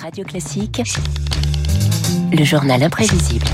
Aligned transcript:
Radio 0.00 0.24
Classique, 0.24 0.82
le 2.32 2.44
journal 2.44 2.82
imprévisible. 2.82 3.46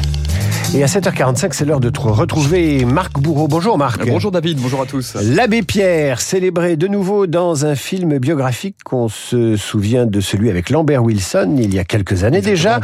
Et 0.75 0.83
à 0.83 0.87
7h45, 0.87 1.49
c'est 1.53 1.65
l'heure 1.65 1.81
de 1.81 1.91
retrouver 1.99 2.85
Marc 2.85 3.19
Bourreau. 3.19 3.49
Bonjour 3.49 3.77
Marc. 3.77 4.07
Bonjour 4.07 4.31
David, 4.31 4.59
bonjour 4.59 4.81
à 4.81 4.87
tous. 4.87 5.17
L'abbé 5.21 5.63
Pierre, 5.63 6.21
célébré 6.21 6.77
de 6.77 6.87
nouveau 6.87 7.27
dans 7.27 7.67
un 7.67 7.75
film 7.75 8.19
biographique 8.19 8.77
qu'on 8.85 9.09
se 9.09 9.57
souvient 9.57 10.07
de 10.07 10.21
celui 10.21 10.49
avec 10.49 10.71
Lambert 10.71 11.03
Wilson 11.03 11.57
il 11.59 11.75
y 11.75 11.79
a 11.79 11.85
quelques 11.85 12.25
années 12.25 12.41
déjà. 12.41 12.81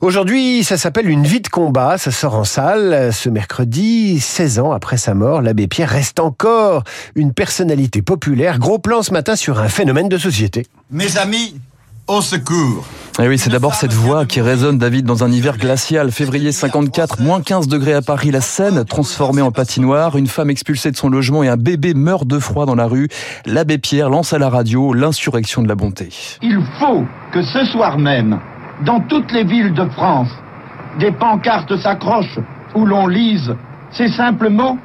Aujourd'hui, 0.00 0.64
ça 0.64 0.76
s'appelle 0.76 1.08
Une 1.08 1.24
vie 1.24 1.40
de 1.40 1.48
combat, 1.48 1.96
ça 1.98 2.10
sort 2.10 2.34
en 2.34 2.44
salle 2.44 3.12
ce 3.12 3.28
mercredi, 3.28 4.18
16 4.18 4.58
ans 4.58 4.72
après 4.72 4.96
sa 4.96 5.14
mort. 5.14 5.40
L'abbé 5.40 5.68
Pierre 5.68 5.90
reste 5.90 6.20
encore 6.20 6.82
une 7.14 7.32
personnalité 7.32 8.02
populaire. 8.02 8.58
Gros 8.58 8.78
plan 8.78 9.02
ce 9.02 9.12
matin 9.12 9.36
sur 9.36 9.60
un 9.60 9.68
phénomène 9.68 10.08
de 10.08 10.18
société. 10.18 10.66
Mes 10.90 11.16
amis, 11.16 11.54
au 12.10 12.20
secours 12.20 12.84
et 13.18 13.24
eh 13.24 13.28
oui, 13.28 13.38
c'est 13.38 13.50
d'abord 13.50 13.74
cette 13.74 13.92
voix 13.92 14.24
qui 14.24 14.40
résonne, 14.40 14.78
David, 14.78 15.04
dans 15.04 15.24
un 15.24 15.30
hiver 15.30 15.58
glacial. 15.58 16.10
Février 16.10 16.52
54, 16.52 17.20
moins 17.20 17.42
15 17.42 17.68
degrés 17.68 17.92
à 17.92 18.00
Paris, 18.00 18.30
la 18.30 18.40
Seine 18.40 18.84
transformée 18.84 19.42
en 19.42 19.50
patinoire, 19.50 20.16
une 20.16 20.28
femme 20.28 20.48
expulsée 20.48 20.90
de 20.90 20.96
son 20.96 21.10
logement 21.10 21.42
et 21.42 21.48
un 21.48 21.58
bébé 21.58 21.92
meurt 21.92 22.26
de 22.26 22.38
froid 22.38 22.64
dans 22.64 22.76
la 22.76 22.86
rue. 22.86 23.08
L'abbé 23.44 23.76
Pierre 23.76 24.08
lance 24.08 24.32
à 24.32 24.38
la 24.38 24.48
radio 24.48 24.94
l'insurrection 24.94 25.60
de 25.62 25.68
la 25.68 25.74
bonté. 25.74 26.08
Il 26.40 26.62
faut 26.78 27.04
que 27.32 27.42
ce 27.42 27.64
soir 27.66 27.98
même, 27.98 28.40
dans 28.86 29.00
toutes 29.00 29.32
les 29.32 29.44
villes 29.44 29.74
de 29.74 29.86
France, 29.90 30.30
des 30.98 31.12
pancartes 31.12 31.76
s'accrochent 31.76 32.38
où 32.74 32.86
l'on 32.86 33.06
lise 33.06 33.54
ces 33.90 34.08
simples 34.08 34.48
mots. 34.48 34.78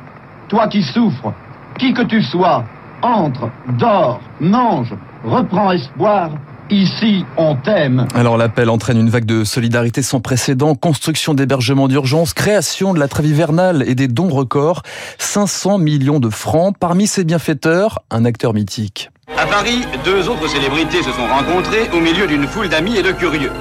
Toi 0.50 0.68
qui 0.68 0.84
souffres, 0.84 1.32
qui 1.80 1.94
que 1.94 2.04
tu 2.04 2.22
sois, 2.22 2.66
entre, 3.02 3.50
dors, 3.78 4.20
mange, 4.42 4.94
reprends 5.24 5.72
espoir 5.72 6.32
Ici, 6.72 7.26
on 7.38 7.56
t'aime. 7.56 8.08
Alors 8.16 8.38
l'appel 8.38 8.72
entraîne 8.72 8.98
une 8.98 9.10
vague 9.10 9.26
de 9.26 9.44
solidarité 9.44 10.02
sans 10.02 10.20
précédent, 10.20 10.74
construction 10.74 11.36
d'hébergements 11.36 11.88
d'urgence, 11.88 12.34
création 12.34 12.94
de 12.94 13.00
la 13.00 13.08
trêve 13.08 13.28
hivernale 13.28 13.84
et 13.88 13.94
des 13.94 14.08
dons 14.08 14.30
records. 14.30 14.82
500 15.20 15.78
millions 15.78 16.20
de 16.20 16.30
francs. 16.30 16.76
Parmi 16.80 17.06
ces 17.06 17.24
bienfaiteurs, 17.24 18.00
un 18.10 18.26
acteur 18.26 18.54
mythique. 18.56 19.12
À 19.38 19.46
Paris, 19.46 19.84
deux 20.04 20.28
autres 20.28 20.48
célébrités 20.48 21.04
se 21.04 21.12
sont 21.12 21.28
rencontrées 21.28 21.90
au 21.94 22.00
milieu 22.00 22.26
d'une 22.26 22.48
foule 22.48 22.70
d'amis 22.70 22.98
et 22.98 23.04
de 23.04 23.12
curieux. 23.12 23.52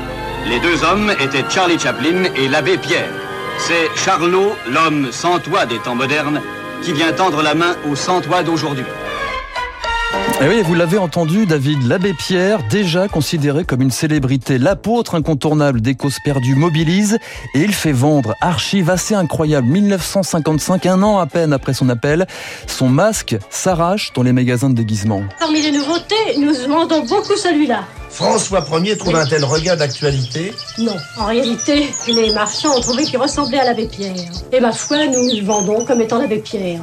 Les 0.48 0.60
deux 0.60 0.82
hommes 0.84 1.10
étaient 1.20 1.44
Charlie 1.48 1.78
Chaplin 1.78 2.24
et 2.36 2.48
l'abbé 2.48 2.78
Pierre. 2.78 3.08
C'est 3.58 3.90
Charlot, 3.96 4.52
l'homme 4.72 5.08
sans 5.10 5.38
toit 5.38 5.66
des 5.66 5.78
temps 5.78 5.94
modernes, 5.94 6.40
qui 6.82 6.92
vient 6.92 7.12
tendre 7.12 7.42
la 7.42 7.54
main 7.54 7.76
au 7.90 7.96
sans 7.96 8.20
toit 8.20 8.42
d'aujourd'hui. 8.42 8.84
Et 10.40 10.46
eh 10.46 10.48
oui, 10.48 10.62
vous 10.62 10.74
l'avez 10.74 10.98
entendu, 10.98 11.46
David, 11.46 11.86
l'abbé 11.86 12.12
Pierre, 12.12 12.60
déjà 12.68 13.08
considéré 13.08 13.64
comme 13.64 13.80
une 13.80 13.90
célébrité, 13.90 14.58
l'apôtre 14.58 15.14
incontournable 15.14 15.80
des 15.80 15.94
causes 15.94 16.18
perdues, 16.24 16.54
mobilise 16.54 17.18
et 17.54 17.60
il 17.60 17.72
fait 17.72 17.92
vendre, 17.92 18.34
archive 18.40 18.90
assez 18.90 19.14
incroyable, 19.14 19.68
1955, 19.68 20.86
un 20.86 21.02
an 21.02 21.18
à 21.18 21.26
peine 21.26 21.52
après 21.52 21.72
son 21.72 21.88
appel, 21.88 22.26
son 22.66 22.88
masque 22.88 23.36
s'arrache 23.48 24.12
dans 24.12 24.22
les 24.22 24.32
magasins 24.32 24.70
de 24.70 24.74
déguisement. 24.74 25.22
Parmi 25.38 25.62
les 25.62 25.70
nouveautés, 25.70 26.36
nous 26.38 26.52
demandons 26.52 27.04
beaucoup 27.04 27.36
celui-là. 27.36 27.84
François 28.14 28.64
Ier 28.80 28.96
trouve 28.96 29.16
un 29.16 29.26
tel 29.26 29.44
regard 29.44 29.76
d'actualité 29.76 30.54
Non, 30.78 30.94
en 31.18 31.26
réalité, 31.26 31.88
les 32.06 32.32
marchands 32.32 32.76
ont 32.76 32.80
trouvé 32.80 33.02
qu'il 33.02 33.18
ressemblait 33.18 33.58
à 33.58 33.64
l'abbé 33.64 33.88
Pierre. 33.88 34.14
Et 34.52 34.60
ma 34.60 34.70
foi, 34.70 35.06
nous 35.06 35.36
le 35.36 35.44
vendons 35.44 35.84
comme 35.84 36.00
étant 36.00 36.20
l'abbé 36.20 36.38
Pierre. 36.38 36.80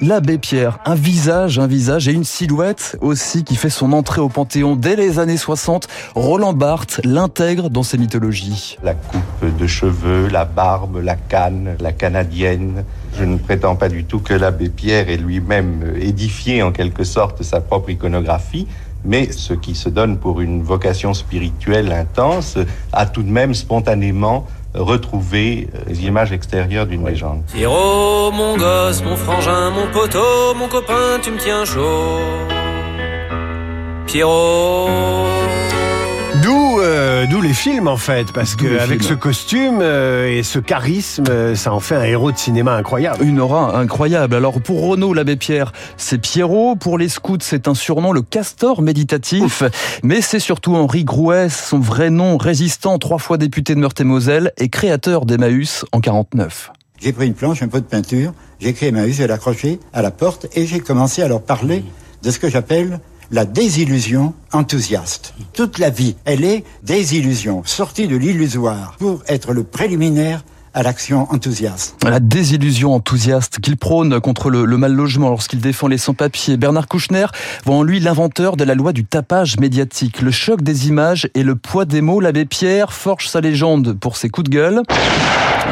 l'abbé 0.00 0.38
Pierre, 0.38 0.78
un 0.86 0.94
visage, 0.94 1.58
un 1.58 1.66
visage 1.66 2.08
et 2.08 2.12
une 2.12 2.24
silhouette 2.24 2.96
aussi 3.02 3.44
qui 3.44 3.56
fait 3.56 3.68
son 3.68 3.92
entrée 3.92 4.22
au 4.22 4.30
Panthéon 4.30 4.74
dès 4.74 4.96
les 4.96 5.18
années 5.18 5.36
60. 5.36 5.86
Roland 6.14 6.54
Barthes 6.54 7.02
l'intègre 7.04 7.68
dans 7.68 7.82
ses 7.82 7.98
mythologies. 7.98 8.78
La 8.82 8.94
coupe 8.94 9.56
de 9.58 9.66
cheveux, 9.66 10.28
la 10.28 10.46
barbe, 10.46 11.02
la 11.04 11.16
canne, 11.16 11.76
la 11.78 11.92
canadienne. 11.92 12.84
Je 13.18 13.24
ne 13.24 13.36
prétends 13.36 13.76
pas 13.76 13.90
du 13.90 14.04
tout 14.04 14.20
que 14.20 14.32
l'abbé 14.32 14.70
Pierre 14.70 15.10
ait 15.10 15.18
lui-même 15.18 15.94
édifié 16.00 16.62
en 16.62 16.72
quelque 16.72 17.04
sorte 17.04 17.42
sa 17.42 17.60
propre 17.60 17.90
iconographie 17.90 18.66
mais 19.04 19.32
ce 19.32 19.54
qui 19.54 19.74
se 19.74 19.88
donne 19.88 20.18
pour 20.18 20.40
une 20.40 20.62
vocation 20.62 21.14
spirituelle 21.14 21.92
intense 21.92 22.58
a 22.92 23.06
tout 23.06 23.22
de 23.22 23.30
même 23.30 23.54
spontanément 23.54 24.46
retrouvé 24.74 25.68
les 25.86 26.04
images 26.04 26.32
extérieures 26.32 26.86
d'une 26.86 27.06
légende. 27.06 27.42
Pierrot, 27.52 28.30
mon 28.32 28.56
gosse, 28.56 29.02
mon 29.02 29.16
frangin, 29.16 29.70
mon 29.70 29.90
poteau, 29.92 30.54
mon 30.56 30.68
copain, 30.68 31.18
tu 31.22 31.30
me 31.30 31.38
tiens 31.38 31.64
chaud. 31.64 32.18
Pierrot. 34.06 35.29
Euh, 37.20 37.26
d'où 37.26 37.42
les 37.42 37.52
films 37.52 37.86
en 37.88 37.96
fait, 37.96 38.32
parce 38.32 38.56
que 38.56 38.78
avec 38.78 39.02
ce 39.02 39.12
costume 39.12 39.80
euh, 39.82 40.38
et 40.38 40.42
ce 40.42 40.58
charisme, 40.58 41.24
euh, 41.28 41.54
ça 41.54 41.72
en 41.72 41.80
fait 41.80 41.94
un 41.94 42.04
héros 42.04 42.32
de 42.32 42.38
cinéma 42.38 42.74
incroyable. 42.74 43.22
Une 43.24 43.40
aura 43.40 43.76
incroyable. 43.76 44.34
Alors 44.34 44.60
pour 44.62 44.88
Renaud 44.88 45.12
l'abbé 45.12 45.36
Pierre, 45.36 45.72
c'est 45.98 46.18
Pierrot. 46.18 46.76
Pour 46.76 46.96
les 46.96 47.08
scouts, 47.10 47.38
c'est 47.42 47.68
un 47.68 47.74
surnom, 47.74 48.12
le 48.12 48.22
castor 48.22 48.80
méditatif. 48.80 49.62
Mais 50.02 50.22
c'est 50.22 50.38
surtout 50.38 50.76
Henri 50.76 51.04
Grouès, 51.04 51.54
son 51.54 51.78
vrai 51.78 52.08
nom, 52.08 52.38
résistant, 52.38 52.98
trois 52.98 53.18
fois 53.18 53.36
député 53.36 53.74
de 53.74 53.80
Meurthe-et-Moselle 53.80 54.52
et 54.56 54.68
créateur 54.70 55.26
d'Emmaüs 55.26 55.84
en 55.92 56.00
49. 56.00 56.72
J'ai 57.02 57.12
pris 57.12 57.26
une 57.26 57.34
planche, 57.34 57.62
un 57.62 57.68
peu 57.68 57.80
de 57.80 57.86
peinture, 57.86 58.32
j'ai 58.60 58.72
créé 58.72 58.90
Emmaüs, 58.90 59.16
j'ai 59.16 59.26
l'accroché 59.26 59.78
à 59.92 60.00
la 60.00 60.10
porte 60.10 60.46
et 60.54 60.66
j'ai 60.66 60.80
commencé 60.80 61.22
à 61.22 61.28
leur 61.28 61.42
parler 61.42 61.84
de 62.22 62.30
ce 62.30 62.38
que 62.38 62.48
j'appelle 62.48 63.00
la 63.30 63.44
désillusion 63.44 64.34
enthousiaste. 64.52 65.34
Toute 65.52 65.78
la 65.78 65.90
vie, 65.90 66.16
elle 66.24 66.44
est 66.44 66.64
désillusion, 66.82 67.62
sortie 67.64 68.08
de 68.08 68.16
l'illusoire 68.16 68.96
pour 68.98 69.22
être 69.28 69.52
le 69.52 69.62
préliminaire 69.62 70.44
à 70.74 70.82
l'action 70.82 71.26
enthousiaste. 71.32 71.96
La 72.04 72.20
désillusion 72.20 72.94
enthousiaste 72.94 73.58
qu'il 73.60 73.76
prône 73.76 74.20
contre 74.20 74.50
le, 74.50 74.64
mal 74.76 74.92
logement 74.92 75.28
lorsqu'il 75.28 75.60
défend 75.60 75.88
les 75.88 75.98
sans-papiers. 75.98 76.56
Bernard 76.56 76.86
Kouchner 76.86 77.26
voit 77.64 77.76
en 77.76 77.82
lui 77.82 77.98
l'inventeur 77.98 78.56
de 78.56 78.64
la 78.64 78.74
loi 78.74 78.92
du 78.92 79.04
tapage 79.04 79.58
médiatique. 79.58 80.22
Le 80.22 80.30
choc 80.30 80.62
des 80.62 80.88
images 80.88 81.28
et 81.34 81.42
le 81.42 81.56
poids 81.56 81.84
des 81.84 82.00
mots, 82.00 82.20
l'abbé 82.20 82.44
Pierre 82.44 82.92
forge 82.92 83.28
sa 83.28 83.40
légende 83.40 83.98
pour 83.98 84.16
ses 84.16 84.28
coups 84.28 84.48
de 84.48 84.54
gueule 84.54 84.82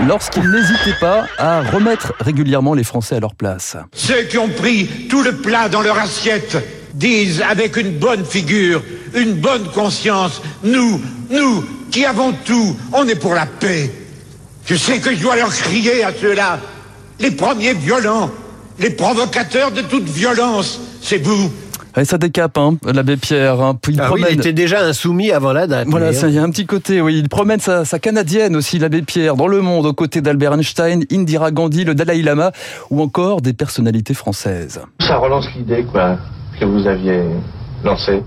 lorsqu'il 0.07 0.49
n'hésitait 0.49 0.99
pas 1.01 1.27
à 1.39 1.63
remettre 1.63 2.15
régulièrement 2.21 2.75
les 2.75 2.85
Français 2.85 3.17
à 3.17 3.21
leur 3.21 3.35
place. 3.35 3.77
Ceux 3.93 4.23
qui 4.25 4.39
ont 4.39 4.49
pris 4.49 4.89
tout 5.09 5.23
le 5.23 5.37
plat 5.37 5.69
dans 5.69 5.81
leur 5.81 5.99
assiette 5.99 6.57
disent 6.94 7.43
avec 7.49 7.76
une 7.76 7.99
bonne 7.99 8.25
figure, 8.25 8.82
une 9.15 9.34
bonne 9.34 9.69
conscience, 9.75 10.43
nous, 10.62 11.00
nous, 11.31 11.65
qui 11.91 12.04
avons 12.04 12.32
tout, 12.44 12.76
on 12.93 13.06
est 13.09 13.19
pour 13.19 13.34
la 13.34 13.47
paix. 13.47 13.91
Je 14.65 14.75
sais 14.75 14.98
que 14.98 15.15
je 15.15 15.22
dois 15.22 15.37
leur 15.37 15.50
crier 15.50 16.04
à 16.04 16.12
ceux-là, 16.12 16.60
les 17.21 17.31
premiers 17.31 17.75
violents, 17.75 18.31
les 18.78 18.91
provocateurs 18.91 19.72
de 19.72 19.82
toute 19.82 20.09
violence, 20.09 20.81
c'est 21.00 21.19
vous. 21.19 21.50
Et 21.97 22.04
ça 22.04 22.19
décape, 22.19 22.56
hein, 22.59 22.77
l'abbé 22.84 23.16
Pierre. 23.16 23.60
Hein. 23.60 23.77
Il, 23.88 24.00
ah 24.00 24.10
il 24.16 24.38
était 24.38 24.53
déjà 24.53 24.84
insoumis 24.84 25.32
avant 25.32 25.53
la 25.53 25.66
date. 25.66 25.88
Voilà, 25.88 26.12
il 26.12 26.34
y 26.34 26.38
a 26.38 26.43
un 26.43 26.50
petit 26.50 26.66
côté, 26.66 27.00
oui. 27.00 27.19
Il 27.19 27.28
promène 27.28 27.59
sa, 27.59 27.84
sa 27.84 27.98
canadienne 27.98 28.54
aussi, 28.54 28.78
l'abbé 28.78 29.03
Pierre, 29.03 29.34
dans 29.34 29.48
le 29.48 29.62
monde, 29.62 29.87
aux 29.87 29.94
côtés 29.94 30.21
d'Albert 30.21 30.53
Einstein, 30.53 31.04
Indira 31.10 31.50
Gandhi, 31.50 31.84
le 31.84 31.94
Dalai 31.94 32.22
Lama, 32.22 32.53
ou 32.91 33.03
encore 33.03 33.41
des 33.41 33.53
personnalités 33.53 34.15
françaises. 34.15 34.81
Ça 35.00 35.16
relance 35.16 35.47
l'idée, 35.56 35.84
quoi 35.91 36.19
que 36.59 36.65
vous 36.65 36.87
aviez 36.87 37.23
lancé, 37.85 38.23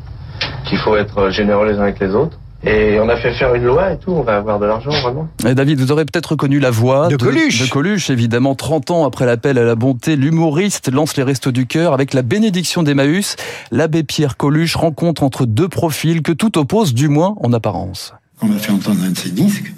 qu'il 0.65 0.77
faut 0.79 0.95
être 0.95 1.29
généreux 1.29 1.67
les 1.67 1.77
uns 1.77 1.83
avec 1.83 1.99
les 1.99 2.13
autres. 2.13 2.37
Et 2.63 2.99
on 2.99 3.09
a 3.09 3.17
fait 3.17 3.33
faire 3.33 3.55
une 3.55 3.63
loi 3.63 3.93
et 3.93 3.97
tout, 3.97 4.11
on 4.11 4.21
va 4.21 4.37
avoir 4.37 4.59
de 4.59 4.67
l'argent 4.67 4.91
vraiment. 4.91 5.27
Et 5.47 5.55
David, 5.55 5.79
vous 5.79 5.91
aurez 5.91 6.05
peut-être 6.05 6.33
reconnu 6.33 6.59
la 6.59 6.69
voix 6.69 7.07
de, 7.07 7.17
Coluche. 7.17 7.59
De 7.59 7.67
Coluche, 7.67 8.11
évidemment. 8.11 8.53
30 8.53 8.91
ans 8.91 9.05
après 9.05 9.25
l'appel 9.25 9.57
à 9.57 9.63
la 9.63 9.73
bonté, 9.73 10.15
l'humoriste 10.15 10.91
lance 10.91 11.17
les 11.17 11.23
restos 11.23 11.51
du 11.51 11.65
cœur 11.65 11.93
avec 11.93 12.13
la 12.13 12.21
bénédiction 12.21 12.83
d'Emmaüs. 12.83 13.35
L'abbé 13.71 14.03
Pierre 14.03 14.37
Coluche 14.37 14.75
rencontre 14.75 15.23
entre 15.23 15.47
deux 15.47 15.69
profils 15.69 16.21
que 16.21 16.31
tout 16.31 16.59
oppose, 16.59 16.93
du 16.93 17.07
moins 17.07 17.33
en 17.41 17.51
apparence. 17.51 18.13
On 18.43 18.47
m'a 18.47 18.59
fait 18.59 18.71
entendre 18.71 19.03
un 19.07 19.09
de 19.09 19.17
ses 19.17 19.31
disques 19.31 19.73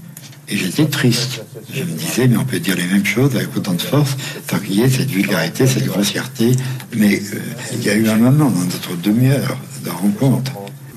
et 0.50 0.58
j'étais 0.58 0.86
triste. 0.86 1.44
Je 1.74 1.84
me 1.84 1.92
disais, 1.92 2.28
mais 2.28 2.38
on 2.38 2.46
peut 2.46 2.60
dire 2.60 2.76
les 2.76 2.86
mêmes 2.86 3.06
choses 3.06 3.36
avec 3.36 3.56
autant 3.56 3.74
de 3.74 3.82
force, 3.82 4.16
tant 4.48 4.60
qu'il 4.60 4.76
y 4.76 4.82
ait 4.82 4.90
cette 4.90 5.10
vulgarité, 5.10 5.66
cette 5.66 5.86
grossièreté. 5.86 6.52
Mais 6.96 7.16
euh, 7.16 7.40
il 7.74 7.84
y 7.84 7.90
a 7.90 7.96
eu 7.96 8.08
un 8.08 8.18
moment 8.18 8.50
dans 8.50 8.66
notre 8.66 8.96
demi-heure 8.96 9.58
de 9.84 9.90
rencontre, 9.90 10.52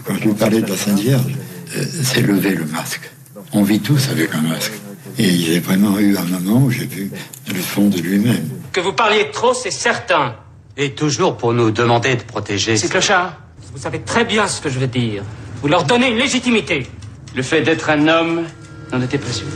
quand 0.04 0.14
je 0.16 0.24
lui 0.24 0.34
parlais 0.34 0.62
de 0.62 0.70
la 0.70 0.76
Sainte 0.76 1.00
Vierge, 1.00 1.34
euh, 1.76 1.84
c'est 2.02 2.22
lever 2.22 2.54
le 2.54 2.64
masque. 2.66 3.10
On 3.52 3.62
vit 3.62 3.80
tous 3.80 4.08
avec 4.10 4.34
un 4.34 4.42
masque. 4.42 4.72
Et 5.18 5.28
il 5.28 5.52
y 5.52 5.56
a 5.56 5.60
vraiment 5.60 5.98
eu 5.98 6.16
un 6.16 6.24
moment 6.24 6.64
où 6.64 6.70
j'ai 6.70 6.86
vu 6.86 7.10
le 7.48 7.60
fond 7.60 7.88
de 7.88 7.98
lui-même. 7.98 8.48
Que 8.72 8.80
vous 8.80 8.92
parliez 8.92 9.30
trop, 9.30 9.54
c'est 9.54 9.70
certain. 9.70 10.34
Et 10.76 10.90
toujours 10.92 11.36
pour 11.38 11.54
nous 11.54 11.70
demander 11.70 12.16
de 12.16 12.22
protéger. 12.22 12.76
C'est 12.76 12.88
clochard. 12.88 13.40
Vous 13.72 13.80
savez 13.80 14.00
très 14.00 14.24
bien 14.24 14.46
ce 14.46 14.60
que 14.60 14.68
je 14.68 14.78
veux 14.78 14.86
dire. 14.86 15.22
Vous 15.62 15.68
leur 15.68 15.84
donnez 15.84 16.10
une 16.10 16.18
légitimité. 16.18 16.86
Le 17.34 17.42
fait 17.42 17.62
d'être 17.62 17.88
un 17.88 18.08
homme 18.08 18.42
n'en 18.92 19.00
était 19.02 19.18
pas 19.18 19.32
sûr. 19.32 19.46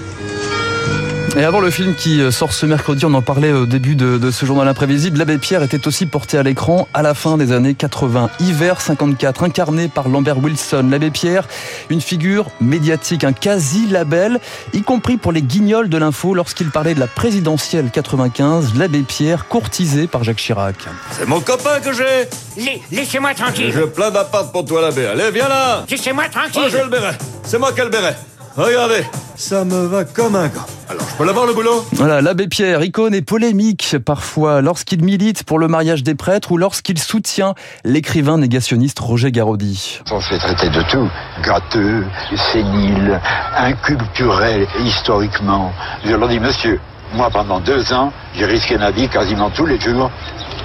Et 1.36 1.44
avant 1.44 1.60
le 1.60 1.70
film 1.70 1.94
qui 1.94 2.20
euh, 2.20 2.32
sort 2.32 2.52
ce 2.52 2.66
mercredi, 2.66 3.04
on 3.04 3.14
en 3.14 3.22
parlait 3.22 3.52
au 3.52 3.64
début 3.64 3.94
de, 3.94 4.18
de 4.18 4.30
ce 4.32 4.44
journal 4.44 4.66
imprévisible, 4.66 5.16
l'abbé 5.16 5.38
Pierre 5.38 5.62
était 5.62 5.86
aussi 5.86 6.06
porté 6.06 6.36
à 6.36 6.42
l'écran 6.42 6.88
à 6.92 7.02
la 7.02 7.14
fin 7.14 7.36
des 7.38 7.52
années 7.52 7.74
80. 7.74 8.30
Hiver 8.40 8.80
54, 8.80 9.44
incarné 9.44 9.86
par 9.86 10.08
Lambert 10.08 10.38
Wilson. 10.42 10.88
L'abbé 10.90 11.10
Pierre, 11.12 11.46
une 11.88 12.00
figure 12.00 12.46
médiatique, 12.60 13.22
un 13.22 13.32
quasi-label, 13.32 14.40
y 14.72 14.82
compris 14.82 15.18
pour 15.18 15.30
les 15.30 15.42
guignols 15.42 15.88
de 15.88 15.98
l'info 15.98 16.34
lorsqu'il 16.34 16.70
parlait 16.70 16.94
de 16.94 17.00
la 17.00 17.06
présidentielle 17.06 17.90
95, 17.92 18.74
l'abbé 18.76 19.02
Pierre 19.02 19.46
courtisé 19.46 20.08
par 20.08 20.24
Jacques 20.24 20.38
Chirac. 20.38 20.76
C'est 21.12 21.28
mon 21.28 21.38
copain 21.40 21.78
que 21.78 21.92
j'ai 21.92 22.74
Laissez-moi 22.90 23.34
tranquille 23.34 23.72
Je 23.72 23.82
plains 23.82 24.10
d'appart 24.10 24.50
pour 24.50 24.64
toi 24.64 24.82
l'abbé. 24.82 25.06
Allez, 25.06 25.30
viens 25.30 25.48
là 25.48 25.84
Laissez-moi 25.88 26.24
tranquille 26.28 26.62
Oh, 26.66 26.68
je 26.68 26.78
le 26.78 26.88
béret. 26.88 27.16
C'est 27.44 27.58
moi 27.58 27.72
qui 27.72 27.80
le 27.82 27.88
béret. 27.88 28.16
Regardez, 28.60 29.06
ça 29.36 29.64
me 29.64 29.86
va 29.86 30.04
comme 30.04 30.36
un 30.36 30.48
gant. 30.48 30.66
Alors, 30.90 31.02
je 31.08 31.16
peux 31.16 31.24
l'avoir 31.24 31.46
le 31.46 31.54
boulot? 31.54 31.82
Voilà, 31.92 32.20
l'abbé 32.20 32.46
Pierre, 32.46 32.82
icône 32.82 33.14
et 33.14 33.22
polémique 33.22 33.96
parfois 34.04 34.60
lorsqu'il 34.60 35.02
milite 35.02 35.44
pour 35.44 35.58
le 35.58 35.66
mariage 35.66 36.02
des 36.02 36.14
prêtres 36.14 36.52
ou 36.52 36.58
lorsqu'il 36.58 36.98
soutient 36.98 37.54
l'écrivain 37.84 38.36
négationniste 38.36 38.98
Roger 38.98 39.32
Garaudy. 39.32 40.00
On 40.10 40.20
se 40.20 40.28
fait 40.28 40.38
traiter 40.38 40.68
de 40.68 40.82
tout. 40.82 41.08
Gâteux, 41.42 42.04
sénile, 42.52 43.18
inculturel 43.56 44.66
historiquement. 44.84 45.72
Je 46.04 46.14
leur 46.14 46.28
dis, 46.28 46.38
monsieur, 46.38 46.78
moi 47.14 47.30
pendant 47.30 47.60
deux 47.60 47.94
ans, 47.94 48.12
j'ai 48.34 48.44
risqué 48.44 48.76
ma 48.76 48.90
vie 48.90 49.08
quasiment 49.08 49.48
tous 49.48 49.64
les 49.64 49.80
jours 49.80 50.10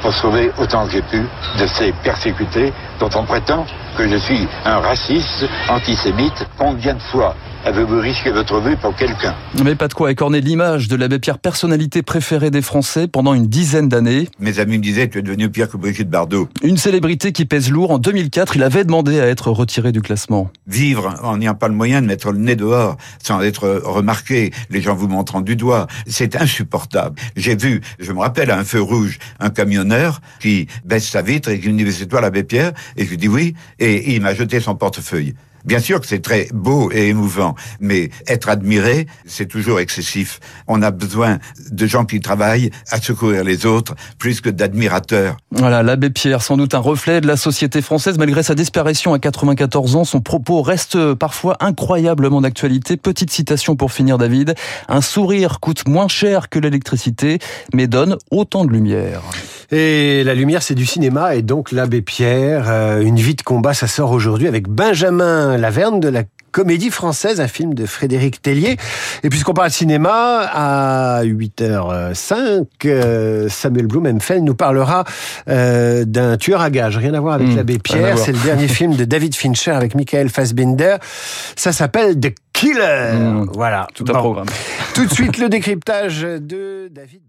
pour 0.02 0.14
sauver 0.14 0.52
autant 0.58 0.86
que 0.86 0.92
j'ai 0.92 1.02
pu 1.02 1.22
de 1.60 1.66
ces 1.66 1.94
persécutés 2.04 2.74
dont 3.00 3.10
on 3.16 3.24
prétend 3.24 3.66
que 3.98 4.06
je 4.10 4.18
suis 4.18 4.46
un 4.66 4.80
raciste, 4.80 5.46
antisémite. 5.70 6.46
Combien 6.58 6.96
de 6.96 7.02
fois 7.02 7.34
avez-vous 7.66 8.00
risqué 8.00 8.32
votre 8.32 8.62
vie 8.62 8.76
pour 8.78 8.96
quelqu'un 8.96 9.36
Mais 9.64 9.76
pas 9.76 9.88
de 9.88 9.94
quoi 9.94 10.12
écorner 10.12 10.40
l'image 10.40 10.88
de 10.88 10.96
l'abbé 10.96 11.18
Pierre, 11.18 11.40
personnalité 11.40 12.04
préférée 12.04 12.52
des 12.52 12.62
Français 12.62 13.08
pendant 13.08 13.34
une 13.34 13.48
dizaine 13.48 13.90
d'années. 13.90 14.30
Mes 14.40 14.60
amis 14.60 14.78
me 14.78 14.84
disaient, 14.84 15.10
tu 15.10 15.18
es 15.18 15.22
devenu 15.24 15.50
pire 15.50 15.70
que 15.70 15.78
Brigitte 15.78 16.10
Bardot. 16.10 16.48
Une 16.64 16.78
célébrité 16.78 17.32
qui 17.32 17.46
pèse 17.46 17.72
lourd. 17.72 17.92
En 17.92 17.98
2004, 17.98 18.56
il 18.56 18.64
avait 18.64 18.84
demandé 18.84 19.20
à 19.20 19.28
être 19.28 19.50
retiré 19.50 19.92
du 19.92 20.02
classement. 20.02 20.52
Vivre 20.68 21.16
en 21.24 21.38
n'ayant 21.38 21.56
pas 21.56 21.68
le 21.68 21.74
moyen 21.74 22.02
de 22.02 22.08
mettre 22.08 22.32
le 22.32 22.38
nez 22.38 22.56
dehors, 22.56 22.98
sans 23.22 23.42
être 23.42 23.82
remarqué, 23.84 24.52
les 24.70 24.82
gens 24.82 24.94
vous 24.94 25.08
montrant 25.08 25.42
du 25.42 25.56
doigt, 25.56 25.88
c'est 26.06 26.36
insupportable. 26.36 27.20
J'ai 27.36 27.56
vu, 27.56 27.82
je 28.00 28.12
me 28.12 28.20
rappelle, 28.20 28.52
à 28.52 28.60
un 28.60 28.64
feu 28.64 28.82
rouge, 28.82 29.18
un 29.40 29.50
camionneur 29.50 30.22
qui 30.40 30.68
baisse 30.86 31.10
sa 31.10 31.24
vitre 31.24 31.50
et 31.50 31.60
qui 31.60 31.70
me 31.70 31.84
dit, 31.84 31.92
c'est 31.92 32.06
toi 32.06 32.22
l'abbé 32.22 32.44
Pierre? 32.44 32.74
Et 32.96 33.06
je 33.06 33.10
lui 33.10 33.18
dis 33.18 33.28
oui, 33.28 33.56
et 33.80 34.14
il 34.14 34.22
m'a 34.22 34.36
jeté 34.36 34.60
son 34.60 34.76
portefeuille. 34.76 35.34
Bien 35.66 35.80
sûr 35.80 36.00
que 36.00 36.08
c'est 36.08 36.22
très 36.22 36.48
beau 36.54 36.92
et 36.92 37.08
émouvant, 37.08 37.56
mais 37.80 38.10
être 38.28 38.50
admiré, 38.50 39.08
c'est 39.26 39.48
toujours 39.48 39.80
excessif. 39.80 40.40
On 40.68 40.82
a 40.82 40.92
besoin 40.92 41.40
de 41.72 41.88
gens 41.88 42.06
qui 42.06 42.20
travaillent 42.20 42.70
à 42.92 43.02
secourir 43.02 43.44
les 43.44 43.66
autres 43.66 43.96
plus 44.20 44.42
que 44.42 44.50
d'admirateurs. 44.50 45.38
Voilà, 45.52 45.82
l'abbé 45.82 46.10
Pierre, 46.12 46.42
sans 46.42 46.58
doute 46.58 46.76
un 46.76 46.80
reflet 46.80 47.20
de 47.20 47.28
la 47.28 47.38
société 47.38 47.82
française. 47.82 48.18
Malgré 48.18 48.44
sa 48.44 48.54
disparition 48.54 49.14
à 49.14 49.20
94 49.20 49.96
ans, 49.96 50.04
son 50.04 50.22
propos 50.22 50.62
reste 50.62 51.14
parfois 51.16 51.58
incroyablement 51.60 52.42
d'actualité. 52.42 52.98
Petite 52.98 53.32
citation 53.32 53.76
pour 53.76 53.92
finir, 53.92 54.18
David. 54.18 54.56
Un 54.88 55.02
sourire 55.02 55.60
coûte 55.60 55.88
moins 55.88 56.08
cher 56.08 56.50
que 56.50 56.60
l'électricité, 56.60 57.40
mais 57.74 57.88
donne 57.88 58.18
autant 58.30 58.66
de 58.66 58.72
lumière. 58.72 59.22
Et 59.72 60.24
la 60.24 60.34
lumière, 60.36 60.62
c'est 60.64 60.76
du 60.76 60.86
cinéma, 60.86 61.36
et 61.36 61.42
donc 61.42 61.72
l'abbé 61.72 62.02
Pierre, 62.02 62.66
euh, 62.70 63.02
une 63.02 63.18
vie 63.18 63.36
de 63.36 63.42
combat, 63.42 63.74
ça 63.74 63.88
sort 63.88 64.12
aujourd'hui 64.12 64.48
avec 64.48 64.68
Benjamin 64.68 65.58
Laverne 65.58 66.00
de 66.00 66.08
la 66.10 66.24
comédie 66.52 66.90
française, 66.90 67.42
un 67.42 67.50
film 67.50 67.74
de 67.74 67.86
Frédéric 67.86 68.42
Tellier. 68.42 68.78
Et 69.24 69.30
puisqu'on 69.30 69.54
parle 69.54 69.72
cinéma, 69.72 70.40
à 70.54 71.22
8h05, 71.26 72.66
euh, 72.86 73.50
Samuel 73.50 73.88
Blumenfeld 73.88 74.42
nous 74.44 74.56
parlera 74.56 75.04
euh, 75.50 76.06
d'un 76.06 76.38
tueur 76.38 76.62
à 76.62 76.70
gages. 76.70 76.98
Rien 76.98 77.14
à 77.14 77.20
voir 77.20 77.34
avec 77.36 77.50
Mmh, 77.50 77.56
l'abbé 77.58 77.78
Pierre. 77.80 78.18
C'est 78.18 78.32
le 78.32 78.40
dernier 78.40 78.68
film 78.70 78.96
de 78.96 79.04
David 79.04 79.36
Fincher 79.36 79.72
avec 79.72 79.96
Michael 79.96 80.30
Fassbinder. 80.30 80.96
Ça 81.58 81.74
s'appelle 81.74 82.18
The 82.20 82.34
Killer. 82.54 83.12
Mmh, 83.16 83.50
voilà. 83.54 83.88
tout 83.94 84.06
un 84.08 84.14
Bon. 84.14 84.20
programme. 84.20 84.48
Tout 84.94 85.06
de 85.06 85.14
suite, 85.14 85.38
le 85.38 85.50
décryptage 85.50 86.22
de 86.22 86.88
David. 86.90 87.22